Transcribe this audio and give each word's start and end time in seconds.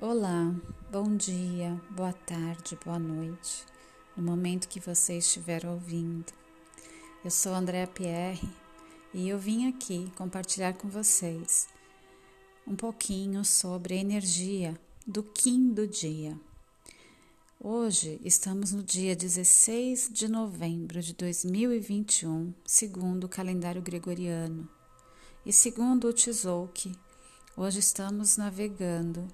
Olá, 0.00 0.54
bom 0.92 1.16
dia, 1.16 1.74
boa 1.90 2.12
tarde, 2.12 2.78
boa 2.84 3.00
noite, 3.00 3.66
no 4.16 4.22
momento 4.22 4.68
que 4.68 4.78
você 4.78 5.18
estiver 5.18 5.66
ouvindo. 5.66 6.32
Eu 7.24 7.32
sou 7.32 7.52
Andréa 7.52 7.88
Pierre 7.88 8.48
e 9.12 9.28
eu 9.28 9.40
vim 9.40 9.68
aqui 9.68 10.08
compartilhar 10.14 10.74
com 10.74 10.88
vocês 10.88 11.66
um 12.64 12.76
pouquinho 12.76 13.44
sobre 13.44 13.94
a 13.94 13.96
energia 13.96 14.78
do 15.04 15.20
Kim 15.20 15.72
do 15.72 15.84
dia. 15.84 16.38
Hoje 17.58 18.20
estamos 18.24 18.70
no 18.70 18.84
dia 18.84 19.16
16 19.16 20.10
de 20.12 20.28
novembro 20.28 21.02
de 21.02 21.12
2021, 21.12 22.54
segundo 22.64 23.24
o 23.24 23.28
calendário 23.28 23.82
gregoriano. 23.82 24.68
E 25.44 25.52
segundo 25.52 26.06
o 26.06 26.12
Tzolk'in, 26.12 26.94
hoje 27.56 27.80
estamos 27.80 28.36
navegando 28.36 29.26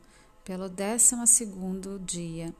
pelo 0.44 0.68
décimo 0.68 1.26
segundo 1.26 1.98
dia 1.98 2.54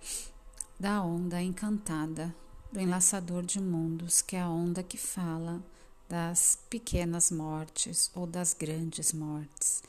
da 0.81 1.03
onda 1.03 1.41
encantada 1.43 2.35
do 2.73 2.81
enlaçador 2.81 3.43
de 3.43 3.61
mundos, 3.61 4.23
que 4.23 4.37
é 4.37 4.41
a 4.41 4.49
onda 4.49 4.83
que 4.83 4.97
fala 4.97 5.63
das 6.09 6.59
pequenas 6.69 7.31
mortes 7.31 8.11
ou 8.15 8.27
das 8.27 8.55
grandes 8.55 9.13
mortes, 9.13 9.83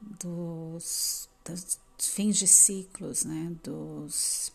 dos, 0.00 1.28
dos 1.44 1.78
fins 1.98 2.36
de 2.36 2.46
ciclos, 2.46 3.24
né, 3.24 3.56
dos 3.62 4.52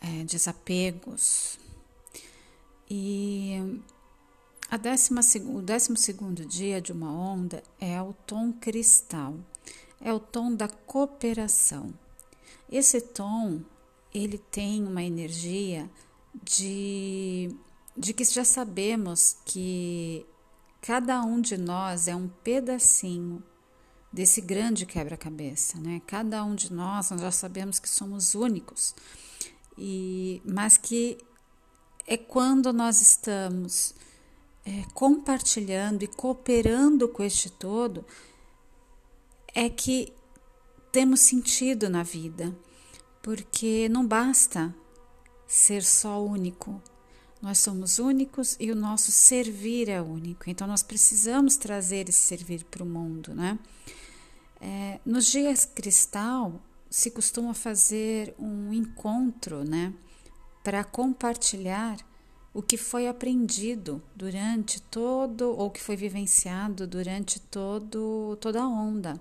é, 0.00 0.24
desapegos. 0.24 1.58
E 2.88 3.82
a 4.70 4.76
décima, 4.76 5.20
o 5.46 5.62
décimo 5.62 5.96
segundo 5.96 6.44
dia 6.44 6.80
de 6.80 6.92
uma 6.92 7.10
onda 7.10 7.62
é 7.80 8.00
o 8.00 8.12
tom 8.26 8.52
cristal 8.52 9.34
é 10.00 10.12
o 10.12 10.20
tom 10.20 10.54
da 10.54 10.68
cooperação. 10.68 11.92
Esse 12.70 13.00
tom, 13.00 13.60
ele 14.14 14.38
tem 14.38 14.84
uma 14.86 15.02
energia 15.02 15.90
de, 16.42 17.54
de 17.96 18.14
que 18.14 18.24
já 18.24 18.44
sabemos 18.44 19.36
que 19.44 20.24
cada 20.80 21.20
um 21.22 21.40
de 21.40 21.56
nós 21.56 22.08
é 22.08 22.14
um 22.14 22.28
pedacinho 22.28 23.42
desse 24.12 24.40
grande 24.40 24.86
quebra-cabeça, 24.86 25.78
né? 25.78 26.00
Cada 26.06 26.42
um 26.44 26.54
de 26.54 26.72
nós, 26.72 27.10
nós 27.10 27.20
já 27.20 27.30
sabemos 27.30 27.78
que 27.78 27.88
somos 27.88 28.34
únicos, 28.34 28.94
e, 29.78 30.42
mas 30.44 30.76
que 30.76 31.18
é 32.06 32.16
quando 32.16 32.72
nós 32.72 33.00
estamos 33.00 33.94
é, 34.64 34.84
compartilhando 34.94 36.02
e 36.02 36.08
cooperando 36.08 37.08
com 37.08 37.22
este 37.22 37.50
todo 37.50 38.04
é 39.54 39.68
que 39.68 40.12
temos 40.92 41.20
sentido 41.20 41.88
na 41.88 42.02
vida, 42.02 42.56
porque 43.22 43.88
não 43.88 44.06
basta 44.06 44.74
ser 45.46 45.82
só 45.82 46.22
único. 46.22 46.80
Nós 47.40 47.58
somos 47.58 47.98
únicos 47.98 48.56
e 48.60 48.70
o 48.70 48.76
nosso 48.76 49.10
servir 49.10 49.88
é 49.88 50.00
único. 50.00 50.48
Então 50.48 50.66
nós 50.66 50.82
precisamos 50.82 51.56
trazer 51.56 52.08
esse 52.08 52.20
servir 52.22 52.64
para 52.64 52.82
o 52.82 52.86
mundo, 52.86 53.34
né? 53.34 53.58
É, 54.60 55.00
nos 55.06 55.26
dias 55.26 55.64
cristal 55.64 56.60
se 56.90 57.10
costuma 57.10 57.54
fazer 57.54 58.34
um 58.38 58.72
encontro, 58.74 59.64
né, 59.64 59.94
para 60.62 60.84
compartilhar 60.84 61.96
o 62.52 62.62
que 62.62 62.76
foi 62.76 63.06
aprendido 63.06 64.02
durante 64.14 64.80
todo 64.82 65.56
ou 65.56 65.70
que 65.70 65.80
foi 65.80 65.96
vivenciado 65.96 66.86
durante 66.86 67.38
todo 67.40 68.36
toda 68.40 68.62
a 68.62 68.68
onda. 68.68 69.20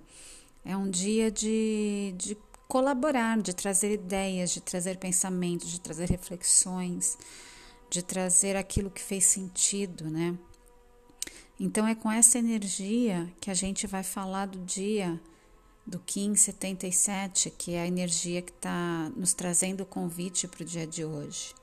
É 0.65 0.75
um 0.75 0.89
dia 0.89 1.31
de, 1.31 2.13
de 2.17 2.37
colaborar, 2.67 3.39
de 3.41 3.53
trazer 3.53 3.93
ideias, 3.93 4.51
de 4.51 4.61
trazer 4.61 4.97
pensamentos, 4.97 5.69
de 5.69 5.79
trazer 5.79 6.09
reflexões, 6.09 7.17
de 7.89 8.03
trazer 8.03 8.55
aquilo 8.55 8.91
que 8.91 9.01
fez 9.01 9.25
sentido, 9.25 10.09
né? 10.09 10.37
Então 11.59 11.87
é 11.87 11.93
com 11.93 12.11
essa 12.11 12.39
energia 12.39 13.31
que 13.41 13.51
a 13.51 13.53
gente 13.53 13.85
vai 13.85 14.03
falar 14.03 14.45
do 14.45 14.59
dia 14.59 15.19
do 15.85 15.99
Kim 15.99 16.35
77, 16.35 17.49
que 17.49 17.73
é 17.73 17.81
a 17.81 17.87
energia 17.87 18.41
que 18.41 18.51
está 18.51 19.11
nos 19.15 19.33
trazendo 19.33 19.81
o 19.81 19.85
convite 19.85 20.47
para 20.47 20.61
o 20.61 20.65
dia 20.65 20.85
de 20.85 21.03
hoje. 21.03 21.58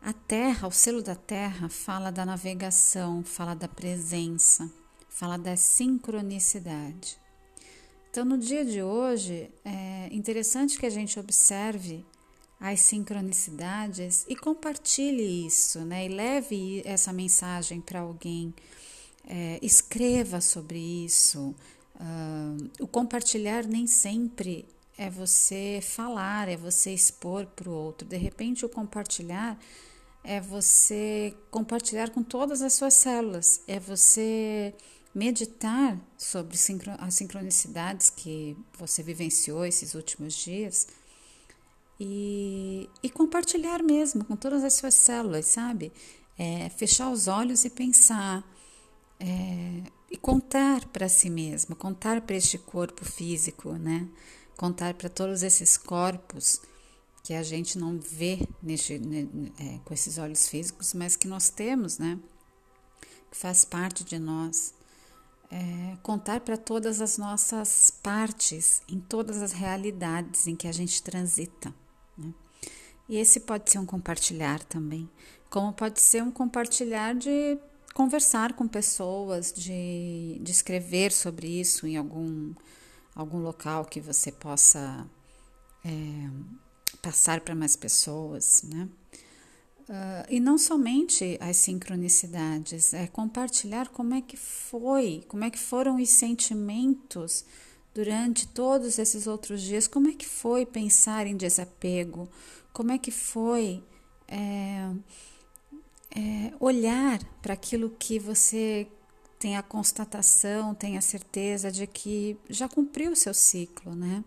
A 0.00 0.12
Terra, 0.12 0.68
o 0.68 0.70
selo 0.70 1.02
da 1.02 1.14
Terra, 1.14 1.68
fala 1.68 2.10
da 2.10 2.24
navegação, 2.24 3.22
fala 3.24 3.54
da 3.54 3.68
presença, 3.68 4.70
fala 5.08 5.36
da 5.36 5.56
sincronicidade. 5.56 7.18
Então, 8.10 8.24
no 8.24 8.38
dia 8.38 8.64
de 8.64 8.82
hoje, 8.82 9.50
é 9.64 10.08
interessante 10.12 10.78
que 10.78 10.86
a 10.86 10.90
gente 10.90 11.18
observe 11.18 12.04
as 12.60 12.80
sincronicidades 12.80 14.24
e 14.28 14.34
compartilhe 14.34 15.46
isso, 15.46 15.80
né? 15.80 16.06
E 16.06 16.08
leve 16.08 16.82
essa 16.84 17.12
mensagem 17.12 17.80
para 17.80 18.00
alguém. 18.00 18.54
É, 19.26 19.58
escreva 19.60 20.40
sobre 20.40 20.78
isso. 20.78 21.54
Uh, 21.96 22.70
o 22.80 22.86
compartilhar 22.86 23.66
nem 23.66 23.86
sempre 23.86 24.64
é 24.96 25.10
você 25.10 25.80
falar, 25.82 26.48
é 26.48 26.56
você 26.56 26.92
expor 26.94 27.46
para 27.46 27.68
o 27.68 27.72
outro. 27.72 28.08
De 28.08 28.16
repente, 28.16 28.64
o 28.64 28.68
compartilhar 28.68 29.58
é 30.24 30.40
você 30.40 31.34
compartilhar 31.50 32.10
com 32.10 32.22
todas 32.22 32.62
as 32.62 32.74
suas 32.74 32.94
células, 32.94 33.62
é 33.66 33.78
você 33.78 34.74
meditar 35.14 35.98
sobre 36.16 36.56
as 36.98 37.14
sincronicidades 37.14 38.10
que 38.10 38.56
você 38.78 39.02
vivenciou 39.02 39.64
esses 39.64 39.94
últimos 39.94 40.34
dias 40.34 40.86
e, 41.98 42.88
e 43.02 43.10
compartilhar 43.10 43.82
mesmo 43.82 44.24
com 44.24 44.36
todas 44.36 44.62
as 44.62 44.74
suas 44.74 44.94
células, 44.94 45.46
sabe? 45.46 45.92
É, 46.38 46.68
fechar 46.68 47.10
os 47.10 47.26
olhos 47.26 47.64
e 47.64 47.70
pensar. 47.70 48.44
É, 49.18 49.82
e 50.10 50.16
contar 50.16 50.86
para 50.86 51.08
si 51.08 51.28
mesmo, 51.28 51.74
contar 51.74 52.20
para 52.20 52.36
este 52.36 52.56
corpo 52.56 53.04
físico, 53.04 53.72
né? 53.72 54.08
Contar 54.56 54.94
para 54.94 55.08
todos 55.08 55.42
esses 55.42 55.76
corpos 55.76 56.60
que 57.22 57.34
a 57.34 57.42
gente 57.42 57.78
não 57.78 57.98
vê 57.98 58.46
neste, 58.62 58.94
é, 58.94 59.78
com 59.84 59.92
esses 59.92 60.18
olhos 60.18 60.48
físicos, 60.48 60.94
mas 60.94 61.16
que 61.16 61.28
nós 61.28 61.50
temos, 61.50 61.98
né? 61.98 62.18
Que 63.30 63.36
faz 63.36 63.64
parte 63.64 64.04
de 64.04 64.18
nós. 64.18 64.74
É, 65.50 65.96
contar 66.02 66.40
para 66.40 66.56
todas 66.56 67.00
as 67.00 67.16
nossas 67.16 67.90
partes, 67.90 68.82
em 68.88 69.00
todas 69.00 69.42
as 69.42 69.52
realidades 69.52 70.46
em 70.46 70.54
que 70.54 70.68
a 70.68 70.72
gente 70.72 71.02
transita. 71.02 71.74
Né? 72.16 72.34
E 73.08 73.16
esse 73.16 73.40
pode 73.40 73.70
ser 73.70 73.78
um 73.78 73.86
compartilhar 73.86 74.62
também, 74.64 75.08
como 75.48 75.72
pode 75.72 76.00
ser 76.00 76.22
um 76.22 76.30
compartilhar 76.30 77.14
de 77.14 77.58
conversar 77.94 78.52
com 78.52 78.68
pessoas, 78.68 79.52
de, 79.52 80.38
de 80.40 80.52
escrever 80.52 81.10
sobre 81.10 81.48
isso 81.48 81.86
em 81.86 81.96
algum, 81.96 82.54
algum 83.14 83.38
local 83.38 83.84
que 83.84 84.00
você 84.00 84.30
possa. 84.30 85.04
É, 85.84 86.67
passar 87.02 87.40
para 87.40 87.54
mais 87.54 87.76
pessoas, 87.76 88.62
né? 88.62 88.88
Uh, 89.88 90.26
e 90.28 90.38
não 90.38 90.58
somente 90.58 91.38
as 91.40 91.56
sincronicidades, 91.56 92.92
é 92.92 93.06
compartilhar 93.06 93.88
como 93.88 94.12
é 94.12 94.20
que 94.20 94.36
foi, 94.36 95.24
como 95.28 95.44
é 95.44 95.50
que 95.50 95.58
foram 95.58 95.96
os 95.96 96.10
sentimentos 96.10 97.44
durante 97.94 98.46
todos 98.48 98.98
esses 98.98 99.26
outros 99.26 99.62
dias, 99.62 99.88
como 99.88 100.08
é 100.08 100.12
que 100.12 100.26
foi 100.26 100.66
pensar 100.66 101.26
em 101.26 101.36
desapego, 101.36 102.28
como 102.70 102.92
é 102.92 102.98
que 102.98 103.10
foi 103.10 103.82
é, 104.28 104.90
é, 106.14 106.52
olhar 106.60 107.24
para 107.40 107.54
aquilo 107.54 107.90
que 107.98 108.18
você 108.18 108.86
tem 109.38 109.56
a 109.56 109.62
constatação, 109.62 110.74
tem 110.74 110.98
a 110.98 111.00
certeza 111.00 111.72
de 111.72 111.86
que 111.86 112.36
já 112.50 112.68
cumpriu 112.68 113.12
o 113.12 113.16
seu 113.16 113.32
ciclo, 113.32 113.94
né? 113.94 114.22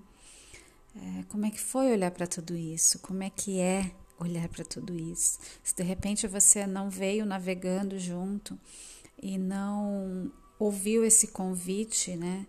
É, 0.95 1.23
como 1.29 1.45
é 1.45 1.51
que 1.51 1.59
foi 1.59 1.91
olhar 1.91 2.11
para 2.11 2.27
tudo 2.27 2.55
isso? 2.55 2.99
Como 2.99 3.23
é 3.23 3.29
que 3.29 3.59
é 3.59 3.91
olhar 4.19 4.47
para 4.49 4.63
tudo 4.63 4.93
isso? 4.97 5.39
Se 5.63 5.75
de 5.75 5.83
repente 5.83 6.27
você 6.27 6.67
não 6.67 6.89
veio 6.89 7.25
navegando 7.25 7.97
junto 7.97 8.59
e 9.21 9.37
não 9.37 10.31
ouviu 10.59 11.03
esse 11.05 11.27
convite, 11.27 12.15
né, 12.15 12.45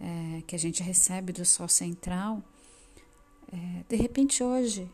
é, 0.00 0.42
que 0.46 0.56
a 0.56 0.58
gente 0.58 0.82
recebe 0.82 1.32
do 1.32 1.44
Sol 1.44 1.68
Central, 1.68 2.42
é, 3.52 3.84
de 3.88 3.96
repente 3.96 4.42
hoje 4.42 4.90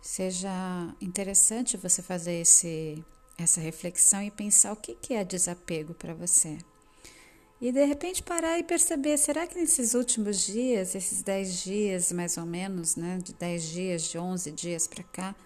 seja 0.00 0.94
interessante 1.00 1.76
você 1.76 2.02
fazer 2.02 2.40
esse, 2.40 3.04
essa 3.38 3.60
reflexão 3.60 4.22
e 4.22 4.30
pensar 4.30 4.72
o 4.72 4.76
que, 4.76 4.94
que 4.94 5.14
é 5.14 5.22
desapego 5.24 5.94
para 5.94 6.14
você. 6.14 6.58
E 7.60 7.70
de 7.70 7.84
repente 7.84 8.22
parar 8.22 8.58
e 8.58 8.62
perceber, 8.62 9.18
será 9.18 9.46
que 9.46 9.54
nesses 9.54 9.92
últimos 9.92 10.46
dias, 10.46 10.94
esses 10.94 11.22
10 11.22 11.62
dias 11.62 12.12
mais 12.12 12.38
ou 12.38 12.46
menos, 12.46 12.96
né, 12.96 13.18
de 13.22 13.34
10 13.34 13.62
dias, 13.64 14.02
de 14.04 14.18
11 14.18 14.50
dias 14.52 14.86
para 14.86 15.04
cá, 15.04 15.36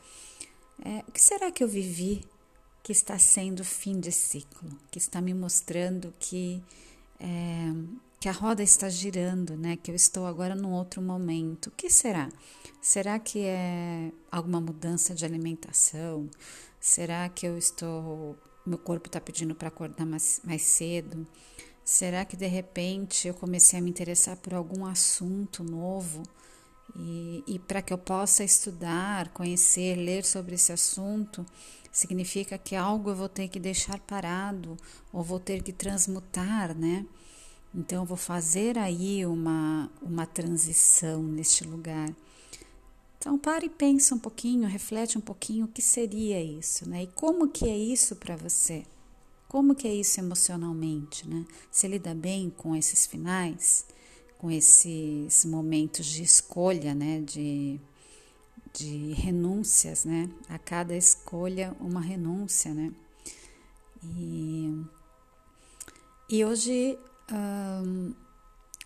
é, 0.84 1.02
o 1.08 1.12
que 1.12 1.20
será 1.20 1.50
que 1.50 1.64
eu 1.64 1.68
vivi 1.68 2.24
que 2.84 2.92
está 2.92 3.18
sendo 3.18 3.64
fim 3.64 3.98
de 3.98 4.12
ciclo, 4.12 4.70
que 4.90 4.98
está 4.98 5.20
me 5.20 5.32
mostrando 5.32 6.12
que, 6.20 6.62
é, 7.18 7.72
que 8.20 8.28
a 8.28 8.32
roda 8.32 8.62
está 8.62 8.90
girando, 8.90 9.56
né? 9.56 9.78
Que 9.82 9.90
eu 9.90 9.94
estou 9.94 10.26
agora 10.26 10.54
num 10.54 10.70
outro 10.70 11.00
momento. 11.00 11.68
O 11.68 11.70
que 11.70 11.88
será? 11.88 12.28
Será 12.82 13.18
que 13.18 13.40
é 13.40 14.12
alguma 14.30 14.60
mudança 14.60 15.14
de 15.14 15.24
alimentação? 15.24 16.28
Será 16.78 17.26
que 17.30 17.46
eu 17.46 17.56
estou. 17.56 18.36
Meu 18.66 18.78
corpo 18.78 19.08
está 19.08 19.18
pedindo 19.18 19.54
para 19.54 19.68
acordar 19.68 20.04
mais, 20.04 20.42
mais 20.44 20.60
cedo? 20.60 21.26
Será 21.84 22.24
que 22.24 22.36
de 22.36 22.46
repente 22.46 23.28
eu 23.28 23.34
comecei 23.34 23.78
a 23.78 23.82
me 23.82 23.90
interessar 23.90 24.36
por 24.38 24.54
algum 24.54 24.86
assunto 24.86 25.62
novo? 25.62 26.22
E, 26.96 27.44
e 27.46 27.58
para 27.58 27.82
que 27.82 27.92
eu 27.92 27.98
possa 27.98 28.42
estudar, 28.42 29.28
conhecer, 29.30 29.96
ler 29.96 30.24
sobre 30.24 30.54
esse 30.54 30.72
assunto, 30.72 31.44
significa 31.92 32.56
que 32.56 32.74
algo 32.74 33.10
eu 33.10 33.14
vou 33.14 33.28
ter 33.28 33.48
que 33.48 33.60
deixar 33.60 33.98
parado 34.00 34.76
ou 35.12 35.22
vou 35.22 35.38
ter 35.38 35.62
que 35.62 35.72
transmutar, 35.72 36.74
né? 36.74 37.04
Então 37.74 38.02
eu 38.02 38.06
vou 38.06 38.16
fazer 38.16 38.78
aí 38.78 39.26
uma, 39.26 39.90
uma 40.00 40.24
transição 40.24 41.22
neste 41.22 41.64
lugar. 41.64 42.14
Então 43.18 43.38
para 43.38 43.64
e 43.66 43.70
pensa 43.70 44.14
um 44.14 44.18
pouquinho, 44.18 44.66
reflete 44.68 45.18
um 45.18 45.20
pouquinho 45.20 45.66
o 45.66 45.68
que 45.68 45.82
seria 45.82 46.42
isso, 46.42 46.88
né? 46.88 47.02
E 47.02 47.06
como 47.08 47.48
que 47.48 47.68
é 47.68 47.76
isso 47.76 48.16
para 48.16 48.36
você? 48.36 48.86
Como 49.54 49.72
que 49.72 49.86
é 49.86 49.94
isso 49.94 50.18
emocionalmente, 50.18 51.28
né? 51.28 51.46
Você 51.70 51.86
lida 51.86 52.12
bem 52.12 52.50
com 52.50 52.74
esses 52.74 53.06
finais, 53.06 53.86
com 54.36 54.50
esses 54.50 55.44
momentos 55.44 56.06
de 56.06 56.24
escolha, 56.24 56.92
né? 56.92 57.20
De, 57.20 57.80
de 58.72 59.12
renúncias, 59.12 60.04
né? 60.04 60.28
A 60.48 60.58
cada 60.58 60.96
escolha 60.96 61.72
uma 61.78 62.00
renúncia, 62.00 62.74
né? 62.74 62.92
E, 64.02 64.76
e 66.28 66.44
hoje 66.44 66.98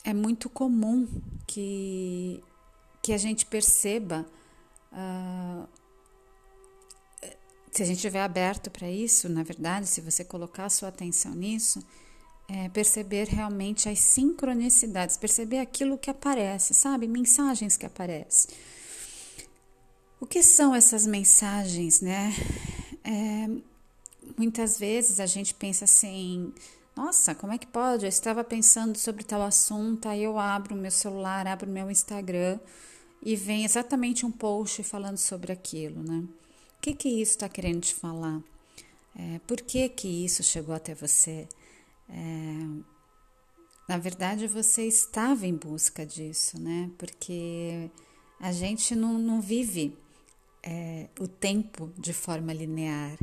é 0.04 0.12
muito 0.12 0.50
comum 0.50 1.08
que, 1.46 2.44
que 3.00 3.14
a 3.14 3.16
gente 3.16 3.46
perceba, 3.46 4.26
uh, 4.92 5.66
se 7.78 7.82
a 7.84 7.86
gente 7.86 7.98
estiver 7.98 8.22
aberto 8.22 8.72
para 8.72 8.90
isso, 8.90 9.28
na 9.28 9.44
verdade, 9.44 9.86
se 9.86 10.00
você 10.00 10.24
colocar 10.24 10.64
a 10.64 10.68
sua 10.68 10.88
atenção 10.88 11.32
nisso, 11.32 11.80
é 12.48 12.68
perceber 12.70 13.28
realmente 13.28 13.88
as 13.88 14.00
sincronicidades, 14.00 15.16
perceber 15.16 15.60
aquilo 15.60 15.96
que 15.96 16.10
aparece, 16.10 16.74
sabe? 16.74 17.06
Mensagens 17.06 17.76
que 17.76 17.86
aparecem. 17.86 18.50
O 20.20 20.26
que 20.26 20.42
são 20.42 20.74
essas 20.74 21.06
mensagens, 21.06 22.00
né? 22.00 22.34
É, 23.04 23.48
muitas 24.36 24.76
vezes 24.76 25.20
a 25.20 25.26
gente 25.26 25.54
pensa 25.54 25.84
assim 25.84 26.52
nossa, 26.96 27.32
como 27.32 27.52
é 27.52 27.58
que 27.58 27.66
pode? 27.68 28.06
Eu 28.06 28.08
estava 28.08 28.42
pensando 28.42 28.98
sobre 28.98 29.22
tal 29.22 29.40
assunto, 29.42 30.08
aí 30.08 30.24
eu 30.24 30.36
abro 30.36 30.74
o 30.74 30.78
meu 30.78 30.90
celular, 30.90 31.46
abro 31.46 31.70
o 31.70 31.72
meu 31.72 31.88
Instagram 31.88 32.58
e 33.22 33.36
vem 33.36 33.64
exatamente 33.64 34.26
um 34.26 34.32
post 34.32 34.82
falando 34.82 35.16
sobre 35.16 35.52
aquilo, 35.52 36.02
né? 36.02 36.24
O 36.78 36.80
que 36.80 36.94
que 36.94 37.08
isso 37.08 37.32
está 37.32 37.48
querendo 37.48 37.80
te 37.80 37.94
falar? 37.94 38.40
É, 39.16 39.40
por 39.46 39.60
que 39.60 39.88
que 39.88 40.06
isso 40.24 40.42
chegou 40.44 40.74
até 40.74 40.94
você? 40.94 41.48
É, 42.08 42.94
na 43.88 43.98
verdade, 43.98 44.46
você 44.46 44.86
estava 44.86 45.44
em 45.44 45.54
busca 45.54 46.06
disso, 46.06 46.60
né? 46.60 46.88
Porque 46.96 47.90
a 48.38 48.52
gente 48.52 48.94
não, 48.94 49.18
não 49.18 49.40
vive 49.40 49.96
é, 50.62 51.08
o 51.18 51.26
tempo 51.26 51.92
de 51.98 52.12
forma 52.12 52.52
linear. 52.52 53.18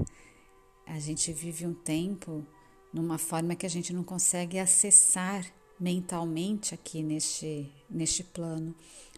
A 0.86 1.00
gente 1.00 1.32
vive 1.32 1.66
um 1.66 1.74
tempo 1.74 2.46
numa 2.92 3.18
forma 3.18 3.56
que 3.56 3.66
a 3.66 3.70
gente 3.70 3.94
não 3.94 4.04
consegue 4.04 4.60
acessar 4.60 5.46
mentalmente 5.80 6.74
aqui 6.74 7.02
neste, 7.04 7.72
neste 7.90 8.24
plano. 8.24 8.76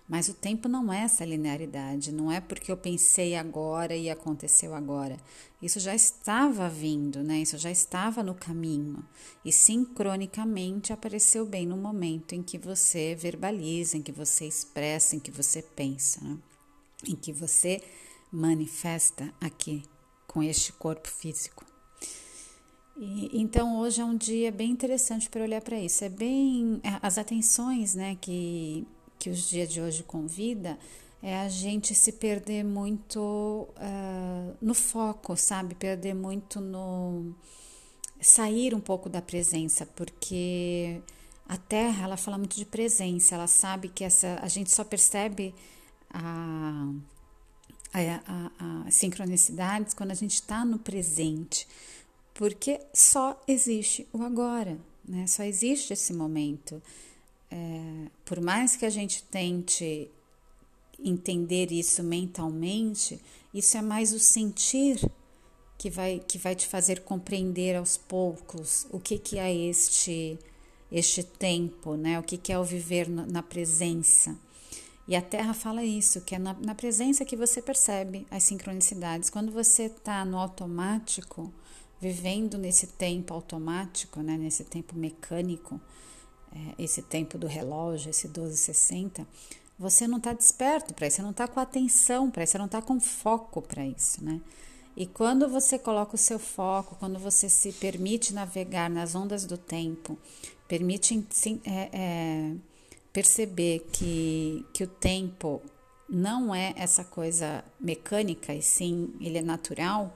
Mas 0.07 0.29
o 0.29 0.33
tempo 0.33 0.69
não 0.69 0.91
é 0.91 1.01
essa 1.01 1.25
linearidade, 1.25 2.13
não 2.13 2.31
é 2.31 2.39
porque 2.39 2.71
eu 2.71 2.77
pensei 2.77 3.35
agora 3.35 3.93
e 3.93 4.09
aconteceu 4.09 4.73
agora. 4.73 5.17
Isso 5.61 5.81
já 5.81 5.93
estava 5.93 6.69
vindo, 6.69 7.21
né? 7.21 7.39
Isso 7.39 7.57
já 7.57 7.69
estava 7.69 8.23
no 8.23 8.33
caminho. 8.33 9.03
E 9.43 9.51
sincronicamente 9.51 10.93
apareceu 10.93 11.45
bem 11.45 11.65
no 11.65 11.75
momento 11.75 12.33
em 12.33 12.41
que 12.41 12.57
você 12.57 13.15
verbaliza, 13.15 13.97
em 13.97 14.01
que 14.01 14.13
você 14.13 14.47
expressa, 14.47 15.15
em 15.15 15.19
que 15.19 15.31
você 15.31 15.61
pensa, 15.61 16.23
né? 16.23 16.37
em 17.05 17.15
que 17.15 17.33
você 17.33 17.81
manifesta 18.31 19.33
aqui 19.41 19.83
com 20.25 20.41
este 20.41 20.71
corpo 20.73 21.09
físico. 21.09 21.65
E, 22.95 23.29
então 23.39 23.77
hoje 23.77 24.01
é 24.01 24.05
um 24.05 24.15
dia 24.15 24.51
bem 24.51 24.71
interessante 24.71 25.29
para 25.29 25.43
olhar 25.43 25.61
para 25.61 25.79
isso. 25.79 26.03
É 26.03 26.09
bem 26.09 26.79
é, 26.83 26.97
as 27.01 27.17
atenções, 27.17 27.93
né, 27.93 28.17
que 28.19 28.87
que 29.19 29.29
os 29.29 29.49
dias 29.49 29.71
de 29.71 29.81
hoje 29.81 30.03
convida 30.03 30.77
é 31.21 31.39
a 31.39 31.49
gente 31.49 31.95
se 31.95 32.11
perder 32.11 32.63
muito 32.63 33.19
uh, 33.19 34.55
no 34.61 34.73
foco, 34.73 35.35
sabe? 35.35 35.75
Perder 35.75 36.13
muito 36.13 36.61
no 36.61 37.33
sair 38.21 38.73
um 38.73 38.79
pouco 38.79 39.09
da 39.09 39.21
presença, 39.21 39.85
porque 39.85 41.01
a 41.47 41.57
Terra 41.57 42.05
ela 42.05 42.17
fala 42.17 42.37
muito 42.37 42.55
de 42.55 42.65
presença. 42.65 43.35
Ela 43.35 43.47
sabe 43.47 43.89
que 43.89 44.03
essa 44.03 44.39
a 44.41 44.47
gente 44.47 44.71
só 44.71 44.83
percebe 44.83 45.55
a, 46.09 46.93
a, 47.93 47.99
a, 47.99 48.87
a 48.87 48.91
sincronicidades 48.91 49.93
quando 49.93 50.11
a 50.11 50.15
gente 50.15 50.35
está 50.35 50.63
no 50.63 50.77
presente 50.77 51.67
porque 52.37 52.79
só 52.93 53.41
existe 53.47 54.07
o 54.13 54.21
agora, 54.21 54.77
né? 55.03 55.25
Só 55.25 55.41
existe 55.41 55.91
esse 55.91 56.13
momento. 56.13 56.81
É, 57.49 58.09
por 58.25 58.41
mais 58.41 58.75
que 58.75 58.85
a 58.85 58.89
gente 58.89 59.23
tente 59.23 60.09
entender 60.99 61.71
isso 61.71 62.03
mentalmente, 62.03 63.19
isso 63.53 63.77
é 63.77 63.81
mais 63.81 64.13
o 64.13 64.19
sentir 64.19 64.99
que 65.77 65.89
vai, 65.89 66.21
que 66.27 66.37
vai 66.37 66.55
te 66.55 66.67
fazer 66.67 67.01
compreender 67.01 67.75
aos 67.75 67.97
poucos 67.97 68.87
o 68.91 68.99
que, 68.99 69.17
que 69.17 69.37
é 69.37 69.53
este, 69.53 70.37
este 70.91 71.23
tempo, 71.23 71.95
né? 71.95 72.19
o 72.19 72.23
que, 72.23 72.37
que 72.37 72.51
é 72.51 72.59
o 72.59 72.63
viver 72.63 73.07
na 73.07 73.43
presença. 73.43 74.35
E 75.07 75.15
a 75.15 75.21
Terra 75.21 75.53
fala 75.53 75.85
isso, 75.85 76.19
que 76.21 76.35
é 76.35 76.39
na, 76.39 76.53
na 76.53 76.75
presença 76.75 77.23
que 77.23 77.37
você 77.37 77.61
percebe 77.61 78.27
as 78.29 78.43
sincronicidades. 78.43 79.29
Quando 79.29 79.51
você 79.51 79.83
está 79.83 80.25
no 80.25 80.37
automático, 80.37 81.53
vivendo 82.01 82.57
nesse 82.57 82.87
tempo 82.87 83.33
automático, 83.33 84.21
né, 84.21 84.37
nesse 84.37 84.65
tempo 84.65 84.97
mecânico, 84.97 85.79
esse 86.77 87.01
tempo 87.01 87.37
do 87.37 87.47
relógio, 87.47 88.09
esse 88.09 88.27
1260, 88.27 89.27
você 89.77 90.07
não 90.07 90.17
está 90.17 90.33
desperto 90.33 90.93
para 90.93 91.07
isso, 91.07 91.17
você 91.17 91.21
não 91.21 91.31
está 91.31 91.47
com 91.47 91.59
atenção 91.59 92.31
para 92.31 92.43
isso, 92.43 92.53
você 92.53 92.57
não 92.57 92.65
está 92.65 92.81
com 92.81 92.99
foco 92.99 93.61
para 93.61 93.85
isso, 93.85 94.23
né? 94.23 94.41
E 94.95 95.05
quando 95.05 95.47
você 95.47 95.77
coloca 95.77 96.15
o 96.15 96.17
seu 96.17 96.39
foco, 96.39 96.95
quando 96.95 97.19
você 97.19 97.47
se 97.47 97.71
permite 97.71 98.33
navegar 98.33 98.89
nas 98.89 99.13
ondas 99.13 99.45
do 99.45 99.55
tempo, 99.55 100.17
permite 100.67 101.23
é, 101.63 101.89
é, 101.93 102.55
perceber 103.13 103.87
que, 103.91 104.65
que 104.73 104.83
o 104.83 104.87
tempo 104.87 105.61
não 106.09 106.55
é 106.55 106.73
essa 106.75 107.03
coisa 107.03 107.63
mecânica, 107.79 108.55
e 108.55 108.61
sim 108.63 109.13
ele 109.21 109.37
é 109.37 109.41
natural, 109.43 110.15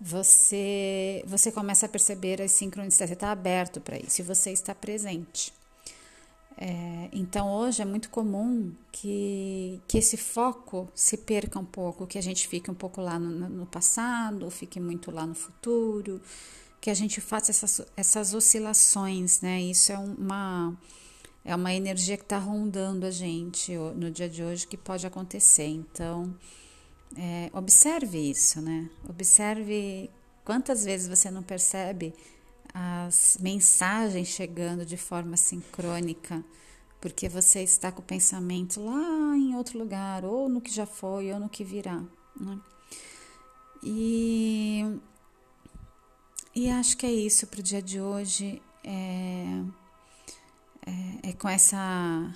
você, 0.00 1.22
você 1.26 1.52
começa 1.52 1.86
a 1.86 1.88
perceber 1.88 2.40
as 2.42 2.50
sincronicidades, 2.52 3.10
você 3.10 3.14
está 3.14 3.30
aberto 3.30 3.80
para 3.80 3.98
isso 3.98 4.20
e 4.20 4.24
você 4.24 4.50
está 4.50 4.74
presente. 4.74 5.52
É, 6.60 7.08
então 7.12 7.48
hoje 7.54 7.80
é 7.80 7.84
muito 7.84 8.10
comum 8.10 8.72
que, 8.90 9.80
que 9.86 9.96
esse 9.96 10.16
foco 10.16 10.88
se 10.92 11.16
perca 11.16 11.56
um 11.56 11.64
pouco, 11.64 12.04
que 12.04 12.18
a 12.18 12.20
gente 12.20 12.48
fique 12.48 12.68
um 12.68 12.74
pouco 12.74 13.00
lá 13.00 13.16
no, 13.16 13.48
no 13.48 13.64
passado, 13.64 14.50
fique 14.50 14.80
muito 14.80 15.12
lá 15.12 15.24
no 15.24 15.36
futuro, 15.36 16.20
que 16.80 16.90
a 16.90 16.94
gente 16.94 17.20
faça 17.20 17.52
essas, 17.52 17.80
essas 17.96 18.34
oscilações, 18.34 19.40
né? 19.40 19.60
Isso 19.60 19.92
é 19.92 19.98
uma, 19.98 20.76
é 21.44 21.54
uma 21.54 21.72
energia 21.72 22.16
que 22.16 22.24
está 22.24 22.38
rondando 22.38 23.06
a 23.06 23.10
gente 23.12 23.76
no 23.94 24.10
dia 24.10 24.28
de 24.28 24.42
hoje 24.42 24.66
que 24.66 24.76
pode 24.76 25.06
acontecer. 25.06 25.66
Então, 25.66 26.34
é, 27.16 27.50
observe 27.52 28.18
isso, 28.18 28.60
né? 28.60 28.90
Observe 29.08 30.10
quantas 30.44 30.84
vezes 30.84 31.06
você 31.06 31.30
não 31.30 31.42
percebe 31.42 32.12
as 32.72 33.38
mensagens 33.40 34.28
chegando 34.28 34.84
de 34.84 34.96
forma 34.96 35.36
sincrônica, 35.36 36.44
porque 37.00 37.28
você 37.28 37.62
está 37.62 37.90
com 37.92 38.00
o 38.00 38.04
pensamento 38.04 38.80
lá 38.82 39.36
em 39.36 39.54
outro 39.54 39.78
lugar, 39.78 40.24
ou 40.24 40.48
no 40.48 40.60
que 40.60 40.70
já 40.72 40.86
foi, 40.86 41.32
ou 41.32 41.38
no 41.38 41.48
que 41.48 41.64
virá. 41.64 42.02
Né? 42.38 42.58
E, 43.82 45.00
e 46.54 46.70
acho 46.70 46.96
que 46.96 47.06
é 47.06 47.12
isso 47.12 47.46
para 47.46 47.60
o 47.60 47.62
dia 47.62 47.80
de 47.80 48.00
hoje. 48.00 48.60
É, 48.84 49.62
é, 50.86 51.30
é 51.30 51.32
com 51.32 51.48
essa 51.48 52.34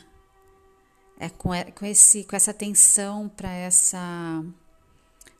é 1.19 1.29
com, 1.29 1.51
com, 1.75 1.87
esse, 1.87 2.25
com 2.25 2.35
essa 2.35 2.51
atenção 2.51 3.29
para 3.29 3.51
essa 3.51 4.45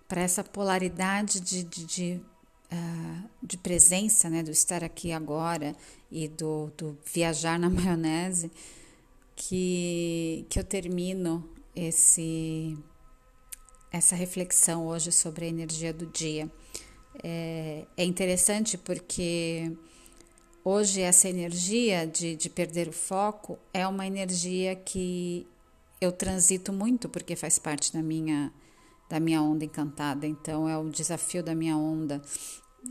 para 0.07 0.21
essa 0.21 0.45
polaridade 0.45 1.41
de, 1.41 1.65
de, 1.65 1.85
de 1.85 2.21
uh, 2.71 3.29
de 3.43 3.57
presença, 3.57 4.31
né, 4.31 4.43
do 4.43 4.51
estar 4.51 4.85
aqui 4.85 5.13
agora 5.13 5.75
e 6.11 6.29
do, 6.29 6.71
do 6.77 6.97
viajar 7.13 7.59
na 7.59 7.69
maionese, 7.71 8.51
que, 9.35 10.47
que 10.49 10.59
eu 10.59 10.65
termino 10.65 11.49
esse, 11.75 12.77
essa 13.91 14.15
reflexão 14.15 14.87
hoje 14.87 15.11
sobre 15.11 15.47
a 15.47 15.49
energia 15.49 15.93
do 15.93 16.07
dia. 16.07 16.51
É, 17.23 17.85
é 17.97 18.05
interessante 18.05 18.79
porque 18.79 19.73
hoje 20.65 21.01
essa 21.01 21.29
energia 21.29 22.07
de, 22.07 22.37
de 22.37 22.49
perder 22.49 22.89
o 22.89 22.93
foco 22.93 23.59
é 23.73 23.87
uma 23.87 24.07
energia 24.07 24.77
que 24.77 25.47
eu 26.01 26.13
transito 26.13 26.73
muito 26.73 27.09
porque 27.09 27.37
faz 27.37 27.59
parte 27.59 27.93
da 27.93 28.03
minha 28.03 28.53
da 29.09 29.21
minha 29.21 29.43
onda 29.43 29.63
encantada, 29.63 30.27
então 30.27 30.67
é 30.67 30.79
o 30.79 30.89
desafio 30.89 31.43
da 31.43 31.55
minha 31.55 31.77
onda. 31.77 32.23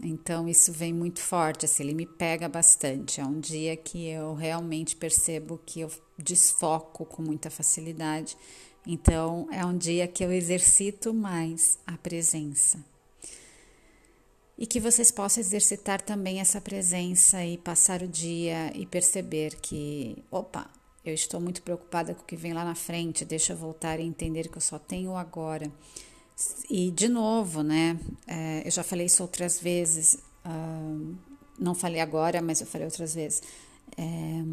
Então 0.01 0.48
isso 0.48 0.71
vem 0.71 0.93
muito 0.93 1.19
forte, 1.19 1.65
assim, 1.65 1.83
ele 1.83 1.93
me 1.93 2.05
pega 2.05 2.48
bastante. 2.48 3.19
É 3.19 3.25
um 3.25 3.39
dia 3.39 3.75
que 3.75 4.07
eu 4.07 4.33
realmente 4.33 4.95
percebo 4.95 5.60
que 5.65 5.81
eu 5.81 5.91
desfoco 6.17 7.05
com 7.05 7.21
muita 7.21 7.50
facilidade. 7.50 8.38
Então 8.86 9.48
é 9.51 9.65
um 9.65 9.77
dia 9.77 10.07
que 10.07 10.24
eu 10.24 10.31
exercito 10.31 11.13
mais 11.13 11.77
a 11.86 11.98
presença. 11.98 12.83
E 14.57 14.65
que 14.65 14.79
vocês 14.79 15.12
possam 15.12 15.41
exercitar 15.41 16.01
também 16.01 16.39
essa 16.39 16.62
presença 16.62 17.43
e 17.43 17.57
passar 17.57 18.01
o 18.03 18.07
dia 18.07 18.71
e 18.75 18.86
perceber 18.86 19.55
que, 19.60 20.24
opa, 20.29 20.69
eu 21.03 21.15
estou 21.15 21.39
muito 21.39 21.63
preocupada 21.63 22.13
com 22.13 22.21
o 22.21 22.25
que 22.25 22.36
vem 22.36 22.53
lá 22.53 22.63
na 22.63 22.75
frente, 22.75 23.25
deixa 23.25 23.53
eu 23.53 23.57
voltar 23.57 24.00
e 24.00 24.03
entender 24.03 24.50
que 24.50 24.57
eu 24.57 24.62
só 24.62 24.77
tenho 24.77 25.15
agora. 25.15 25.71
E, 26.69 26.91
de 26.91 27.07
novo, 27.07 27.63
né, 27.63 28.00
é, 28.27 28.63
eu 28.65 28.71
já 28.71 28.83
falei 28.83 29.05
isso 29.05 29.21
outras 29.21 29.60
vezes, 29.60 30.17
uh, 30.45 31.15
não 31.60 31.75
falei 31.75 32.00
agora, 32.00 32.41
mas 32.41 32.62
eu 32.62 32.67
falei 32.67 32.86
outras 32.86 33.13
vezes. 33.13 33.43
É, 33.98 34.43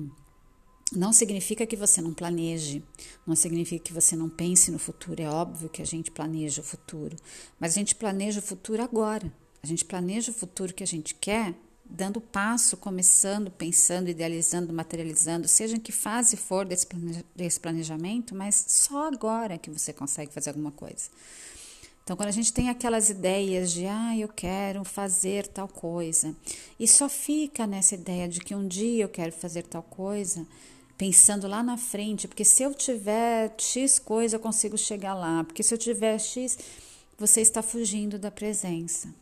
não 0.92 1.12
significa 1.12 1.66
que 1.66 1.76
você 1.76 2.00
não 2.00 2.12
planeje, 2.12 2.83
não 3.26 3.37
significa 3.37 3.85
que 3.85 3.92
você 3.92 4.16
não 4.16 4.28
pense 4.28 4.71
no 4.71 4.78
futuro. 4.78 5.23
É 5.23 5.28
óbvio 5.28 5.68
que 5.68 5.83
a 5.83 5.87
gente 5.87 6.11
planeja 6.11 6.61
o 6.61 6.64
futuro, 6.64 7.16
mas 7.61 7.73
a 7.73 7.75
gente 7.75 7.95
planeja 7.95 8.40
o 8.40 8.42
futuro 8.42 8.83
agora. 8.83 9.33
A 9.62 9.66
gente 9.66 9.85
planeja 9.85 10.30
o 10.30 10.35
futuro 10.35 10.73
que 10.73 10.83
a 10.83 10.87
gente 10.87 11.14
quer 11.14 11.54
dando 11.85 12.21
passo, 12.21 12.76
começando, 12.76 13.50
pensando, 13.50 14.11
idealizando, 14.11 14.73
materializando, 14.73 15.49
seja 15.49 15.76
em 15.76 15.80
que 15.80 15.90
fase 15.90 16.37
for 16.37 16.66
desse 16.66 17.61
planejamento, 17.61 18.35
mas 18.35 18.64
só 18.68 19.09
agora 19.09 19.57
que 19.57 19.71
você 19.71 19.92
consegue 19.92 20.33
fazer 20.33 20.50
alguma 20.50 20.71
coisa. 20.71 21.09
Então, 22.09 22.17
quando 22.17 22.31
a 22.31 22.33
gente 22.33 22.55
tem 22.55 22.71
aquelas 22.71 23.11
ideias 23.11 23.71
de, 23.71 23.85
ah, 23.85 24.17
eu 24.17 24.29
quero 24.29 24.83
fazer 24.83 25.47
tal 25.47 25.69
coisa, 25.69 26.35
e 26.81 26.88
só 26.88 27.07
fica 27.07 27.67
nessa 27.67 27.97
ideia 27.97 28.27
de 28.27 28.41
que 28.41 28.55
um 28.55 28.67
dia 28.67 29.05
eu 29.05 29.11
quero 29.11 29.31
fazer 29.31 29.65
tal 29.65 29.83
coisa, 29.83 30.47
pensando 30.97 31.47
lá 31.47 31.62
na 31.62 31.77
frente, 31.77 32.27
porque 32.27 32.47
se 32.47 32.62
eu 32.62 32.73
tiver 32.73 33.55
X 33.59 33.99
coisa, 33.99 34.37
eu 34.37 34.41
consigo 34.41 34.79
chegar 34.79 35.12
lá, 35.12 35.45
porque 35.45 35.62
se 35.62 35.75
eu 35.75 35.77
tiver 35.77 36.19
X, 36.19 36.59
você 37.19 37.43
está 37.43 37.61
fugindo 37.61 38.19
da 38.19 38.31
presença. 38.31 39.15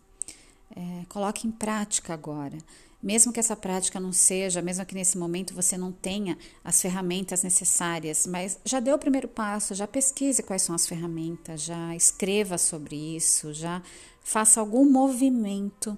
É, 0.71 1.07
coloque 1.09 1.49
em 1.49 1.50
prática 1.50 2.14
agora. 2.14 2.57
Mesmo 3.06 3.32
que 3.32 3.38
essa 3.38 3.54
prática 3.54 4.00
não 4.00 4.12
seja, 4.12 4.60
mesmo 4.60 4.84
que 4.84 4.92
nesse 4.92 5.16
momento 5.16 5.54
você 5.54 5.78
não 5.78 5.92
tenha 5.92 6.36
as 6.64 6.82
ferramentas 6.82 7.44
necessárias, 7.44 8.26
mas 8.26 8.58
já 8.64 8.80
dê 8.80 8.92
o 8.92 8.98
primeiro 8.98 9.28
passo, 9.28 9.76
já 9.76 9.86
pesquise 9.86 10.42
quais 10.42 10.62
são 10.62 10.75
as 10.75 10.88
ferramentas, 10.88 11.62
já 11.62 11.94
escreva 11.94 12.58
sobre 12.58 12.96
isso, 12.96 13.54
já 13.54 13.80
faça 14.25 14.58
algum 14.58 14.90
movimento 14.90 15.96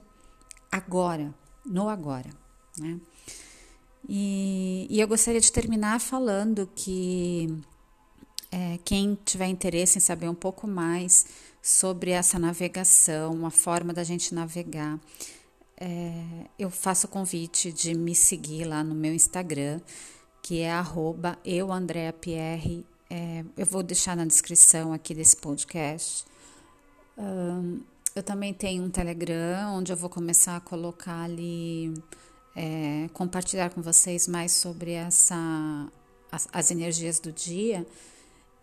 agora, 0.70 1.34
no 1.64 1.88
agora. 1.88 2.28
Né? 2.78 3.00
E, 4.06 4.86
e 4.90 5.00
eu 5.00 5.08
gostaria 5.08 5.40
de 5.40 5.50
terminar 5.50 6.02
falando 6.02 6.68
que 6.74 7.48
é, 8.52 8.78
quem 8.84 9.16
tiver 9.24 9.46
interesse 9.46 9.96
em 9.96 10.02
saber 10.02 10.28
um 10.28 10.34
pouco 10.34 10.68
mais 10.68 11.24
sobre 11.62 12.10
essa 12.10 12.38
navegação, 12.38 13.46
a 13.46 13.50
forma 13.50 13.94
da 13.94 14.04
gente 14.04 14.34
navegar, 14.34 15.00
é, 15.80 16.47
eu 16.58 16.70
faço 16.70 17.06
o 17.06 17.11
convite 17.11 17.73
de 17.73 17.94
me 17.94 18.14
seguir 18.14 18.64
lá 18.64 18.82
no 18.82 18.94
meu 18.94 19.14
Instagram, 19.14 19.80
que 20.42 20.61
é 20.61 20.70
arroba 20.70 21.38
euandreapierre. 21.44 22.85
É, 23.08 23.44
eu 23.56 23.64
vou 23.64 23.82
deixar 23.82 24.16
na 24.16 24.25
descrição 24.25 24.92
aqui 24.92 25.14
desse 25.14 25.37
podcast. 25.37 26.25
Um, 27.16 27.80
eu 28.14 28.23
também 28.23 28.52
tenho 28.52 28.82
um 28.82 28.90
Telegram, 28.90 29.76
onde 29.76 29.92
eu 29.92 29.97
vou 29.97 30.11
começar 30.11 30.56
a 30.56 30.61
colocar 30.61 31.23
ali, 31.23 31.94
é, 32.56 33.08
compartilhar 33.12 33.70
com 33.70 33.80
vocês 33.80 34.26
mais 34.26 34.52
sobre 34.52 34.92
essa, 34.92 35.37
as, 36.32 36.49
as 36.52 36.70
energias 36.73 37.20
do 37.20 37.30
dia 37.30 37.87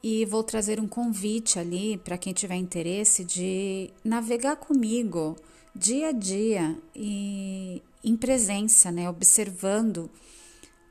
e 0.03 0.25
vou 0.25 0.43
trazer 0.43 0.79
um 0.79 0.87
convite 0.87 1.57
ali 1.57 1.97
para 1.97 2.17
quem 2.17 2.33
tiver 2.33 2.55
interesse 2.55 3.23
de 3.23 3.89
navegar 4.03 4.57
comigo 4.57 5.35
dia 5.75 6.09
a 6.09 6.11
dia 6.11 6.77
e 6.95 7.83
em 8.03 8.15
presença, 8.15 8.91
né, 8.91 9.09
observando 9.09 10.09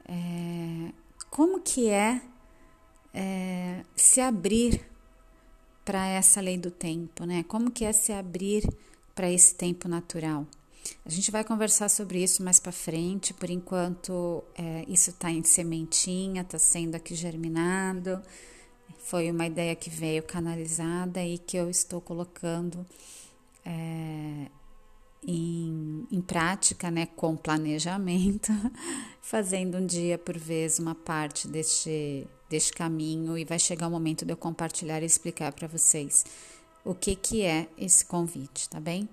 é, 0.07 0.93
como 1.31 1.61
que 1.61 1.89
é, 1.89 2.21
é 3.13 3.85
se 3.97 4.21
abrir 4.21 4.85
para 5.85 6.07
essa 6.07 6.41
lei 6.41 6.57
do 6.57 6.71
tempo, 6.71 7.25
né? 7.25 7.45
Como 7.45 7.71
que 7.71 7.85
é 7.85 7.93
se 7.93 8.13
abrir 8.13 8.67
para 9.15 9.31
esse 9.31 9.55
tempo 9.55 9.87
natural? 9.87 10.47
A 11.05 11.11
gente 11.11 11.31
vai 11.31 11.45
conversar 11.45 11.89
sobre 11.89 12.23
isso 12.23 12.43
mais 12.43 12.59
para 12.59 12.73
frente. 12.73 13.35
Por 13.35 13.51
enquanto, 13.51 14.43
é, 14.57 14.85
isso 14.89 15.11
está 15.11 15.31
em 15.31 15.43
sementinha, 15.43 16.43
está 16.43 16.59
sendo 16.59 16.95
aqui 16.95 17.15
germinado. 17.15 18.23
Foi 18.99 19.31
uma 19.31 19.47
ideia 19.47 19.75
que 19.75 19.91
veio 19.91 20.23
canalizada 20.23 21.23
e 21.23 21.39
que 21.39 21.57
eu 21.57 21.69
estou 21.69 22.01
colocando 22.01 22.87
é, 23.65 24.47
em, 25.27 26.07
em 26.11 26.21
prática, 26.21 26.91
né, 26.91 27.07
com 27.07 27.37
planejamento, 27.37 28.53
fazendo 29.21 29.79
um 29.79 29.87
dia 29.87 30.19
por 30.19 30.37
vez 30.37 30.79
uma 30.79 30.95
parte 30.95 31.49
deste, 31.49 32.27
deste 32.49 32.73
caminho 32.73 33.37
e 33.39 33.45
vai 33.45 33.59
chegar 33.59 33.89
o 33.89 33.91
momento 33.91 34.25
de 34.25 34.33
eu 34.33 34.37
compartilhar 34.37 35.03
e 35.03 35.07
explicar 35.07 35.53
para 35.53 35.67
vocês 35.67 36.25
o 36.85 36.95
que, 36.95 37.17
que 37.17 37.43
é 37.43 37.69
esse 37.79 38.05
convite, 38.05 38.69
tá 38.69 38.79
bem? 38.79 39.09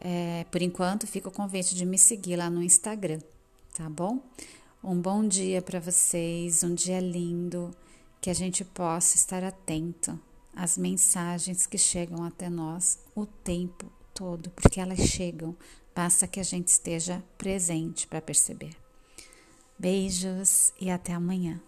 É, 0.00 0.46
por 0.50 0.62
enquanto, 0.62 1.06
fica 1.06 1.28
o 1.28 1.32
convite 1.32 1.74
de 1.74 1.84
me 1.84 1.98
seguir 1.98 2.36
lá 2.36 2.48
no 2.48 2.62
Instagram, 2.62 3.20
tá 3.74 3.88
bom? 3.90 4.20
Um 4.82 4.98
bom 5.00 5.26
dia 5.26 5.60
para 5.60 5.80
vocês, 5.80 6.62
um 6.62 6.74
dia 6.74 7.00
lindo 7.00 7.70
que 8.20 8.30
a 8.30 8.34
gente 8.34 8.64
possa 8.64 9.16
estar 9.16 9.44
atento 9.44 10.18
às 10.54 10.78
mensagens 10.78 11.66
que 11.66 11.76
chegam 11.76 12.24
até 12.24 12.48
nós 12.48 12.98
o 13.14 13.26
tempo 13.26 13.97
todo, 14.18 14.50
porque 14.50 14.80
elas 14.80 14.98
chegam, 14.98 15.56
basta 15.94 16.26
que 16.26 16.40
a 16.40 16.42
gente 16.42 16.66
esteja 16.66 17.22
presente 17.38 18.04
para 18.08 18.20
perceber. 18.20 18.76
Beijos 19.78 20.72
e 20.80 20.90
até 20.90 21.12
amanhã. 21.12 21.62